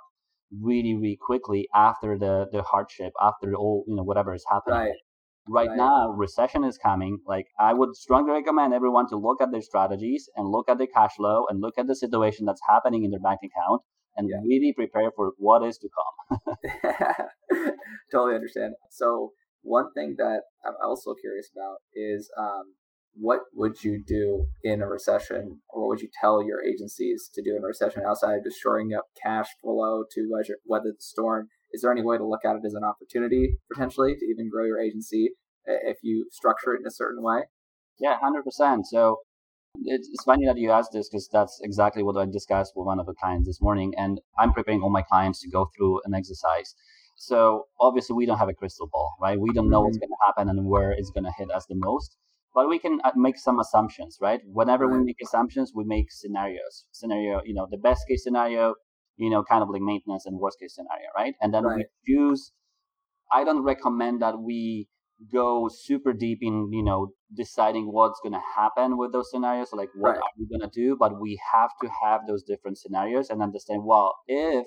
really 0.62 0.96
really 0.96 1.20
quickly 1.22 1.68
after 1.76 2.18
the 2.18 2.48
the 2.52 2.62
hardship, 2.64 3.14
after 3.22 3.54
all 3.56 3.84
you 3.88 3.96
know 3.96 4.04
whatever 4.04 4.34
is 4.34 4.46
happening. 4.50 4.80
Right. 4.80 4.94
Right, 5.52 5.68
right 5.70 5.78
now, 5.78 6.12
recession 6.12 6.64
is 6.64 6.78
coming. 6.78 7.20
Like 7.26 7.48
I 7.60 7.74
would 7.74 7.96
strongly 7.96 8.34
recommend 8.34 8.72
everyone 8.72 9.10
to 9.10 9.16
look 9.16 9.42
at 9.42 9.52
their 9.52 9.64
strategies 9.64 10.30
and 10.36 10.48
look 10.48 10.70
at 10.70 10.78
their 10.78 10.88
cash 10.94 11.16
flow 11.16 11.46
and 11.50 11.60
look 11.60 11.74
at 11.80 11.88
the 11.88 11.96
situation 11.96 12.46
that's 12.46 12.62
happening 12.70 13.04
in 13.04 13.10
their 13.10 13.20
bank 13.20 13.40
account 13.44 13.82
and 14.16 14.30
yeah. 14.30 14.38
really 14.46 14.74
prepare 14.76 15.12
for 15.16 15.32
what 15.38 15.64
is 15.64 15.80
to 15.80 15.90
come. 15.98 16.56
totally 18.12 18.36
understand. 18.36 18.76
So 18.92 19.32
one 19.64 19.92
thing 19.94 20.16
that 20.18 20.42
I'm 20.66 20.74
also 20.84 21.14
curious 21.14 21.50
about 21.56 21.78
is 21.94 22.30
um, 22.38 22.76
what 23.14 23.42
would 23.54 23.84
you 23.84 24.04
do 24.06 24.48
in 24.64 24.82
a 24.82 24.88
recession, 24.88 25.62
or 25.70 25.82
what 25.82 25.90
would 25.90 26.02
you 26.02 26.10
tell 26.22 26.44
your 26.44 26.64
agencies 26.64 27.30
to 27.34 27.42
do 27.42 27.56
in 27.56 27.64
a 27.64 27.68
recession 27.68 28.04
outside 28.08 28.38
of 28.38 28.44
just 28.44 28.60
shoring 28.62 28.94
up 28.94 29.06
cash 29.22 29.48
flow 29.62 30.04
to 30.12 30.30
weather 30.66 30.92
the 30.92 30.96
storm? 31.00 31.48
Is 31.72 31.82
there 31.82 31.92
any 31.92 32.04
way 32.04 32.18
to 32.18 32.26
look 32.26 32.46
at 32.46 32.56
it 32.56 32.66
as 32.66 32.74
an 32.74 32.84
opportunity 32.84 33.58
potentially 33.72 34.16
to 34.16 34.26
even 34.26 34.50
grow 34.50 34.66
your 34.66 34.80
agency 34.80 35.32
if 35.66 35.98
you 36.02 36.28
structure 36.32 36.74
it 36.74 36.82
in 36.82 36.88
a 36.88 36.92
certain 36.92 37.24
way? 37.24 37.42
Yeah, 38.00 38.18
hundred 38.20 38.44
percent. 38.44 38.88
So 38.88 39.18
it's 39.84 40.24
funny 40.26 40.46
that 40.46 40.58
you 40.58 40.72
asked 40.72 40.92
this 40.94 41.10
because 41.10 41.30
that's 41.32 41.60
exactly 41.64 42.04
what 42.04 42.18
I 42.18 42.26
discussed 42.26 42.74
with 42.76 42.86
one 42.86 43.00
of 43.00 43.06
the 43.06 43.14
clients 43.14 43.48
this 43.48 43.62
morning, 43.62 43.94
and 43.98 44.20
I'm 44.38 44.54
preparing 44.54 44.82
all 44.82 44.90
my 44.90 45.04
clients 45.04 45.42
to 45.42 45.50
go 45.50 45.70
through 45.76 46.02
an 46.06 46.14
exercise 46.14 46.74
so 47.20 47.66
obviously 47.82 48.16
we 48.16 48.26
don't 48.26 48.38
have 48.38 48.48
a 48.48 48.54
crystal 48.54 48.88
ball, 48.88 49.18
right? 49.22 49.38
We 49.38 49.52
don't 49.52 49.70
know 49.70 49.82
what's 49.82 49.98
mm-hmm. 49.98 50.08
going 50.08 50.18
to 50.18 50.26
happen 50.26 50.50
and 50.50 50.66
where 50.66 50.92
it's 50.94 51.12
going 51.12 51.26
to 51.26 51.34
hit 51.38 51.52
us 51.52 51.66
the 51.68 51.76
most. 51.76 52.16
But 52.56 52.70
we 52.70 52.80
can 52.80 53.00
uh, 53.04 53.12
make 53.18 53.38
some 53.38 53.60
assumptions, 53.60 54.18
right? 54.22 54.40
Whenever 54.46 54.88
we 54.88 55.04
make 55.04 55.18
assumptions, 55.22 55.74
we 55.76 55.84
make 55.84 56.12
scenarios. 56.12 56.86
Scenario, 56.92 57.42
you 57.46 57.54
know, 57.54 57.68
the 57.70 57.78
best 57.78 58.08
case 58.08 58.24
scenario, 58.24 58.76
you 59.18 59.30
know, 59.30 59.44
kind 59.44 59.62
of 59.62 59.70
like 59.70 59.82
maintenance 59.82 60.26
and 60.26 60.40
worst 60.40 60.62
case 60.62 60.76
scenario, 60.76 61.10
right? 61.14 61.34
And 61.42 61.54
then 61.54 61.66
right. 61.66 61.76
we 61.76 61.86
choose. 62.08 62.54
I 63.34 63.44
don't 63.44 63.64
recommend 63.64 64.22
that 64.22 64.40
we 64.40 64.88
go 65.32 65.70
super 65.70 66.14
deep 66.14 66.40
in, 66.42 66.70
you 66.72 66.84
know, 66.84 67.10
deciding 67.36 67.92
what's 67.92 68.22
going 68.24 68.34
to 68.34 68.42
happen 68.56 68.98
with 68.98 69.12
those 69.12 69.30
scenarios, 69.30 69.74
like 69.74 69.90
what 69.94 70.12
right. 70.12 70.20
are 70.20 70.32
we 70.40 70.48
going 70.48 70.68
to 70.68 70.74
do. 70.74 70.96
But 70.98 71.20
we 71.20 71.38
have 71.54 71.72
to 71.82 71.90
have 72.02 72.22
those 72.28 72.44
different 72.44 72.78
scenarios 72.78 73.30
and 73.30 73.44
understand, 73.44 73.84
well, 73.84 74.16
if 74.26 74.66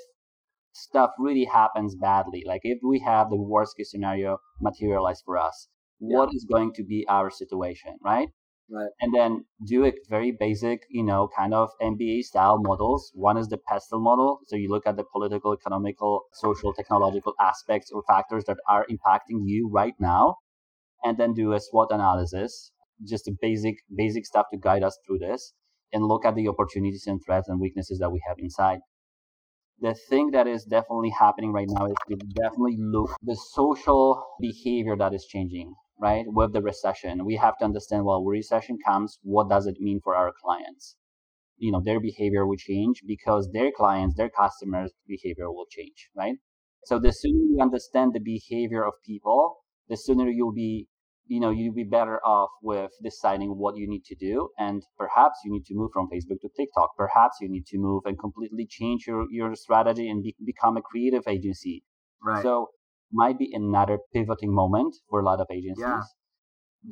stuff 0.72 1.10
really 1.18 1.44
happens 1.44 1.94
badly, 1.94 2.42
like 2.46 2.62
if 2.64 2.78
we 2.82 2.98
have 3.00 3.30
the 3.30 3.36
worst 3.36 3.76
case 3.76 3.90
scenario 3.90 4.38
materialize 4.60 5.22
for 5.24 5.38
us, 5.38 5.68
yeah. 6.00 6.16
what 6.16 6.30
is 6.34 6.46
going 6.50 6.72
to 6.74 6.84
be 6.84 7.06
our 7.08 7.30
situation, 7.30 7.96
right? 8.02 8.28
Right. 8.70 8.88
And 9.00 9.12
then 9.12 9.44
do 9.66 9.84
a 9.84 9.92
very 10.08 10.32
basic, 10.32 10.80
you 10.88 11.02
know, 11.02 11.28
kind 11.36 11.52
of 11.52 11.70
MBA 11.82 12.22
style 12.22 12.58
models. 12.58 13.10
One 13.14 13.36
is 13.36 13.48
the 13.48 13.58
PESTEL 13.58 14.00
model. 14.00 14.40
So 14.46 14.56
you 14.56 14.70
look 14.70 14.86
at 14.86 14.96
the 14.96 15.04
political, 15.04 15.52
economical, 15.52 16.22
social, 16.32 16.72
technological 16.72 17.34
aspects 17.38 17.90
or 17.92 18.02
factors 18.08 18.44
that 18.44 18.56
are 18.66 18.86
impacting 18.86 19.42
you 19.44 19.68
right 19.70 19.94
now. 20.00 20.36
And 21.04 21.18
then 21.18 21.34
do 21.34 21.52
a 21.52 21.60
SWOT 21.60 21.88
analysis, 21.90 22.70
just 23.06 23.28
a 23.28 23.32
basic, 23.42 23.74
basic 23.94 24.24
stuff 24.24 24.46
to 24.52 24.58
guide 24.58 24.84
us 24.84 24.96
through 25.04 25.18
this 25.18 25.52
and 25.92 26.04
look 26.04 26.24
at 26.24 26.34
the 26.34 26.48
opportunities 26.48 27.04
and 27.06 27.20
threats 27.26 27.48
and 27.48 27.60
weaknesses 27.60 27.98
that 27.98 28.10
we 28.10 28.22
have 28.26 28.36
inside 28.38 28.78
the 29.82 29.94
thing 30.08 30.30
that 30.30 30.46
is 30.46 30.64
definitely 30.64 31.10
happening 31.10 31.52
right 31.52 31.68
now 31.68 31.86
is 31.86 31.96
to 32.08 32.16
definitely 32.16 32.76
look 32.78 33.10
the 33.22 33.36
social 33.36 34.24
behavior 34.40 34.96
that 34.96 35.12
is 35.12 35.26
changing 35.26 35.74
right 36.00 36.24
with 36.28 36.52
the 36.52 36.62
recession. 36.62 37.24
We 37.24 37.36
have 37.36 37.58
to 37.58 37.64
understand 37.64 38.04
well 38.04 38.24
recession 38.24 38.78
comes 38.86 39.18
what 39.22 39.48
does 39.48 39.66
it 39.66 39.80
mean 39.80 40.00
for 40.02 40.14
our 40.14 40.32
clients? 40.40 40.96
You 41.58 41.72
know 41.72 41.82
their 41.84 42.00
behavior 42.00 42.46
will 42.46 42.56
change 42.56 43.02
because 43.06 43.50
their 43.52 43.72
clients 43.76 44.16
their 44.16 44.30
customers 44.30 44.92
behavior 45.06 45.50
will 45.50 45.66
change 45.68 46.08
right? 46.14 46.36
So 46.84 47.00
the 47.00 47.12
sooner 47.12 47.44
you 47.50 47.58
understand 47.60 48.12
the 48.14 48.20
behavior 48.20 48.84
of 48.84 48.94
people 49.04 49.56
the 49.88 49.96
sooner 49.96 50.28
you'll 50.30 50.54
be 50.54 50.86
you 51.32 51.40
know 51.40 51.50
you'd 51.50 51.74
be 51.74 51.88
better 51.98 52.18
off 52.26 52.50
with 52.62 52.90
deciding 53.02 53.50
what 53.62 53.74
you 53.80 53.86
need 53.88 54.04
to 54.04 54.14
do 54.14 54.50
and 54.58 54.82
perhaps 54.98 55.36
you 55.44 55.50
need 55.54 55.64
to 55.64 55.74
move 55.74 55.90
from 55.92 56.06
facebook 56.14 56.40
to 56.42 56.48
tiktok 56.56 56.90
perhaps 57.04 57.38
you 57.40 57.48
need 57.48 57.66
to 57.66 57.78
move 57.78 58.02
and 58.04 58.18
completely 58.18 58.66
change 58.78 59.06
your, 59.06 59.24
your 59.30 59.54
strategy 59.54 60.10
and 60.10 60.22
be, 60.22 60.36
become 60.44 60.76
a 60.76 60.82
creative 60.82 61.22
agency 61.26 61.82
right 62.22 62.42
so 62.42 62.68
might 63.12 63.38
be 63.38 63.48
another 63.52 63.98
pivoting 64.12 64.54
moment 64.62 64.94
for 65.08 65.20
a 65.20 65.24
lot 65.24 65.40
of 65.40 65.46
agencies 65.50 65.96
yeah. 65.96 66.00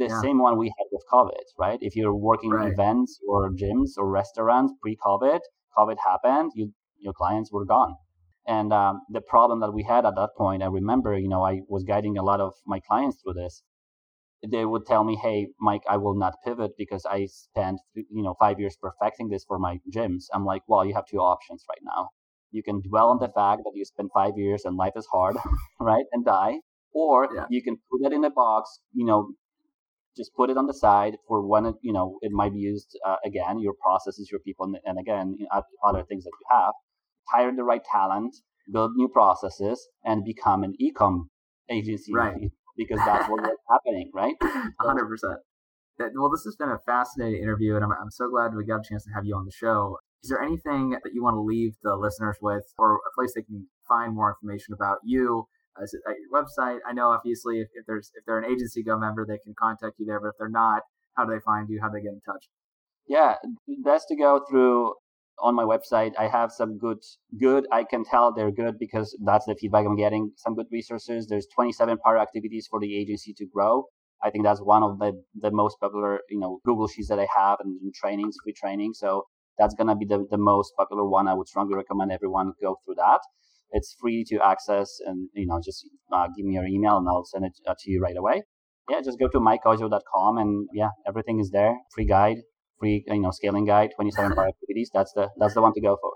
the 0.03 0.09
yeah. 0.09 0.21
same 0.23 0.39
one 0.39 0.57
we 0.59 0.69
had 0.79 0.89
with 0.91 1.05
covid 1.13 1.47
right 1.59 1.79
if 1.83 1.95
you're 1.95 2.19
working 2.31 2.51
right. 2.51 2.69
in 2.69 2.73
events 2.73 3.21
or 3.29 3.51
gyms 3.51 3.91
or 3.99 4.11
restaurants 4.11 4.73
pre-covid 4.83 5.41
covid 5.77 5.97
happened 6.11 6.51
you, 6.55 6.73
your 6.99 7.13
clients 7.13 7.53
were 7.53 7.67
gone 7.67 7.95
and 8.47 8.73
um, 8.73 9.03
the 9.11 9.21
problem 9.21 9.61
that 9.61 9.73
we 9.73 9.83
had 9.83 10.07
at 10.07 10.15
that 10.17 10.31
point 10.37 10.63
i 10.63 10.67
remember 10.81 11.19
you 11.19 11.29
know 11.29 11.43
i 11.45 11.61
was 11.69 11.85
guiding 11.85 12.17
a 12.17 12.23
lot 12.23 12.41
of 12.41 12.55
my 12.67 12.81
clients 12.89 13.19
through 13.23 13.35
this 13.35 13.63
they 14.47 14.65
would 14.65 14.87
tell 14.87 15.05
me, 15.05 15.17
"Hey, 15.17 15.49
Mike, 15.61 15.83
I 15.89 15.97
will 15.97 16.15
not 16.15 16.35
pivot 16.45 16.73
because 16.79 17.05
I 17.07 17.27
spent 17.27 17.81
you 17.95 18.23
know 18.23 18.35
five 18.39 18.59
years 18.61 18.77
perfecting 18.77 19.29
this 19.29 19.45
for 19.45 19.59
my 19.59 19.81
gyms." 19.95 20.25
I'm 20.33 20.45
like, 20.45 20.63
"Well, 20.69 20.85
you 20.85 20.95
have 20.95 21.07
two 21.07 21.19
options 21.19 21.65
right 21.69 21.83
now. 21.83 22.09
You 22.51 22.63
can 22.63 22.81
dwell 22.81 23.09
on 23.11 23.19
the 23.19 23.29
fact 23.29 23.63
that 23.65 23.73
you 23.75 23.85
spent 23.85 24.11
five 24.15 24.37
years 24.37 24.65
and 24.65 24.77
life 24.77 24.95
is 24.97 25.07
hard, 25.07 25.37
right, 25.81 26.05
and 26.13 26.25
die, 26.25 26.61
or 26.93 27.29
Yeah. 27.35 27.47
you 27.51 27.63
can 27.63 27.77
put 27.91 28.01
it 28.07 28.13
in 28.13 28.25
a 28.25 28.31
box, 28.31 28.81
you 28.93 29.07
know, 29.07 29.31
just 30.17 30.35
put 30.35 30.51
it 30.51 30.57
on 30.57 30.67
the 30.67 30.75
side 30.75 31.17
for 31.29 31.47
when 31.47 31.67
it, 31.67 31.75
you 31.83 31.93
know 31.93 32.19
it 32.23 32.33
might 32.33 32.53
be 32.53 32.59
used 32.59 32.99
uh, 33.07 33.17
again. 33.25 33.59
Your 33.61 33.75
processes, 33.83 34.31
your 34.31 34.41
people, 34.41 34.65
and, 34.67 34.79
and 34.85 34.99
again 34.99 35.37
you 35.39 35.47
know, 35.53 35.63
other 35.85 36.03
things 36.05 36.25
that 36.25 36.33
you 36.41 36.47
have. 36.51 36.73
Hire 37.29 37.53
the 37.55 37.63
right 37.63 37.83
talent, 37.85 38.35
build 38.73 38.93
new 38.97 39.09
processes, 39.09 39.89
and 40.05 40.25
become 40.25 40.65
an 40.65 40.75
e-com 40.81 41.31
agency. 41.71 42.13
Right. 42.13 42.51
Because 42.81 43.05
that's 43.05 43.29
what 43.29 43.43
was 43.43 43.59
happening, 43.69 44.11
right? 44.15 44.35
Hundred 44.81 45.07
percent. 45.07 45.37
Well, 46.17 46.31
this 46.31 46.45
has 46.45 46.57
been 46.57 46.71
a 46.71 46.79
fascinating 46.87 47.43
interview, 47.43 47.77
and 47.77 47.85
I'm, 47.85 47.93
I'm 47.93 48.11
so 48.11 48.31
glad 48.31 48.55
we 48.57 48.65
got 48.65 48.81
a 48.81 48.89
chance 48.89 49.05
to 49.05 49.11
have 49.15 49.27
you 49.27 49.37
on 49.37 49.45
the 49.45 49.53
show. 49.53 49.99
Is 50.25 50.31
there 50.31 50.41
anything 50.41 50.97
that 51.05 51.13
you 51.13 51.23
want 51.23 51.35
to 51.35 51.41
leave 51.41 51.77
the 51.83 51.95
listeners 51.95 52.39
with, 52.41 52.65
or 52.79 52.97
a 52.97 53.13
place 53.15 53.33
they 53.35 53.43
can 53.43 53.67
find 53.87 54.15
more 54.15 54.31
information 54.33 54.73
about 54.73 54.99
you? 55.05 55.45
Uh, 55.79 55.85
is 55.85 55.93
it 55.93 56.01
at 56.09 56.17
your 56.17 56.33
website? 56.33 56.79
I 56.89 56.95
know, 56.95 57.11
obviously, 57.11 57.61
if, 57.61 57.69
if 57.75 57.85
there's 57.87 58.11
if 58.15 58.25
they're 58.25 58.39
an 58.39 58.51
agency 58.51 58.83
go 58.83 58.99
member, 58.99 59.27
they 59.27 59.39
can 59.45 59.55
contact 59.59 59.97
you 59.99 60.07
there. 60.07 60.21
But 60.21 60.29
if 60.29 60.35
they're 60.39 60.49
not, 60.49 60.83
how 61.17 61.27
do 61.27 61.33
they 61.33 61.41
find 61.45 61.69
you? 61.69 61.81
How 61.83 61.89
do 61.89 61.99
they 61.99 62.03
get 62.03 62.17
in 62.17 62.21
touch? 62.25 62.49
Yeah, 63.07 63.37
best 63.85 64.07
to 64.09 64.17
go 64.17 64.41
through 64.49 64.95
on 65.43 65.55
my 65.55 65.65
website. 65.65 66.13
I 66.19 66.29
have 66.29 66.53
some 66.53 66.79
good, 66.79 66.99
good. 67.41 67.67
I 67.73 67.85
can 67.85 68.05
tell 68.05 68.33
they're 68.33 68.51
good 68.51 68.79
because 68.79 69.17
that's 69.25 69.47
the 69.47 69.55
feedback 69.55 69.87
I'm 69.87 69.97
getting. 69.97 70.33
Some 70.37 70.55
good 70.55 70.67
resources. 70.71 71.27
There's 71.27 71.47
27 71.55 71.99
part 71.99 72.19
activities 72.21 72.67
for 72.71 72.81
the 72.81 72.97
agency 72.97 73.35
to 73.39 73.47
grow. 73.47 73.85
I 74.23 74.31
think 74.31 74.45
that's 74.45 74.61
one 74.61 74.83
of 74.83 74.99
the 74.99 75.13
the 75.35 75.51
most 75.51 75.79
popular, 75.81 76.21
you 76.29 76.39
know, 76.39 76.61
Google 76.65 76.89
sheets 76.89 77.09
that 77.09 77.19
I 77.19 77.27
have 77.37 77.59
and, 77.61 77.81
and 77.81 77.93
trainings, 77.95 78.37
free 78.43 78.53
training. 78.53 78.93
So 78.95 79.25
that's 79.59 79.75
gonna 79.75 79.97
be 79.97 80.05
the, 80.07 80.27
the 80.31 80.39
most 80.39 80.73
popular 80.77 81.09
one. 81.09 81.29
I 81.29 81.35
would 81.35 81.49
strongly 81.49 81.75
recommend 81.75 82.13
everyone 82.13 82.53
go 82.61 82.77
through 82.85 82.97
that. 82.97 83.21
It's 83.73 83.97
free 84.01 84.25
to 84.29 84.41
access, 84.45 84.99
and 85.07 85.29
you 85.35 85.47
know, 85.47 85.61
just 85.65 85.87
uh, 86.13 86.27
give 86.37 86.45
me 86.45 86.55
your 86.55 86.67
email 86.67 86.99
and 86.99 87.09
I'll 87.09 87.25
send 87.25 87.45
it 87.47 87.53
uh, 87.67 87.75
to 87.79 87.91
you 87.91 88.01
right 88.03 88.17
away. 88.17 88.43
Yeah, 88.91 89.01
just 89.03 89.19
go 89.21 89.29
to 89.29 89.39
mikekoziol.com 89.39 90.39
and 90.39 90.69
yeah, 90.75 90.89
everything 91.07 91.39
is 91.39 91.51
there. 91.51 91.77
Free 91.95 92.07
guide, 92.07 92.39
free 92.81 93.05
you 93.07 93.21
know 93.21 93.31
scaling 93.31 93.67
guide, 93.67 93.91
27 93.95 94.33
part 94.35 94.49
activities. 94.49 94.91
That's 94.93 95.13
the 95.13 95.29
that's 95.39 95.55
the 95.55 95.63
one 95.63 95.73
to 95.75 95.81
go 95.81 95.97
for. 96.01 96.13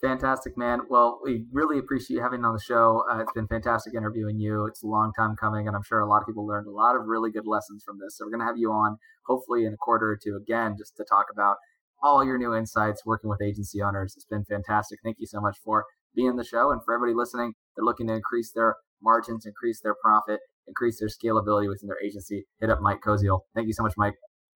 Fantastic, 0.00 0.56
man. 0.56 0.82
Well, 0.88 1.20
we 1.24 1.46
really 1.52 1.76
appreciate 1.76 2.20
having 2.20 2.40
you 2.40 2.46
on 2.46 2.54
the 2.54 2.62
show. 2.62 3.02
Uh, 3.10 3.18
it's 3.18 3.32
been 3.32 3.48
fantastic 3.48 3.94
interviewing 3.94 4.38
you. 4.38 4.64
It's 4.66 4.84
a 4.84 4.86
long 4.86 5.12
time 5.18 5.34
coming, 5.34 5.66
and 5.66 5.74
I'm 5.74 5.82
sure 5.82 5.98
a 5.98 6.08
lot 6.08 6.20
of 6.20 6.26
people 6.26 6.46
learned 6.46 6.68
a 6.68 6.70
lot 6.70 6.94
of 6.94 7.02
really 7.06 7.32
good 7.32 7.48
lessons 7.48 7.82
from 7.84 7.98
this. 7.98 8.16
So 8.16 8.24
we're 8.24 8.30
going 8.30 8.40
to 8.40 8.46
have 8.46 8.56
you 8.56 8.70
on 8.70 8.98
hopefully 9.26 9.64
in 9.64 9.72
a 9.72 9.76
quarter 9.76 10.08
or 10.10 10.18
two 10.22 10.38
again 10.40 10.76
just 10.78 10.96
to 10.96 11.04
talk 11.04 11.26
about 11.32 11.56
all 12.00 12.24
your 12.24 12.38
new 12.38 12.54
insights 12.54 13.04
working 13.04 13.28
with 13.28 13.42
agency 13.42 13.82
owners. 13.82 14.14
It's 14.16 14.24
been 14.24 14.44
fantastic. 14.44 15.00
Thank 15.02 15.16
you 15.18 15.26
so 15.26 15.40
much 15.40 15.58
for 15.64 15.84
being 16.14 16.36
the 16.36 16.44
show. 16.44 16.70
And 16.70 16.80
for 16.84 16.94
everybody 16.94 17.16
listening, 17.16 17.54
they're 17.74 17.84
looking 17.84 18.06
to 18.06 18.14
increase 18.14 18.52
their 18.54 18.76
margins, 19.02 19.46
increase 19.46 19.80
their 19.80 19.96
profit, 20.00 20.38
increase 20.66 21.00
their 21.00 21.08
scalability 21.08 21.68
within 21.68 21.88
their 21.88 22.02
agency. 22.04 22.46
Hit 22.60 22.70
up 22.70 22.80
Mike 22.80 23.00
Koziol. 23.04 23.40
Thank 23.54 23.66
you 23.66 23.72
so 23.72 23.82
much, 23.82 23.94
Mike. 23.96 24.14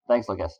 Thanks, 0.09 0.29
Lucas. 0.29 0.59